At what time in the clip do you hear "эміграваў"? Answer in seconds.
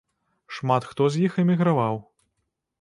1.45-2.03